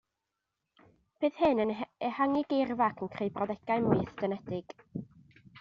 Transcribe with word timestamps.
Bydd 1.25 1.35
hyn 1.41 1.61
yn 1.65 1.73
ehangu 2.09 2.41
geirfa 2.55 2.87
ac 2.89 3.05
yn 3.07 3.13
creu 3.19 3.33
brawddegau 3.37 3.89
mwy 3.89 4.03
estynedig 4.07 4.79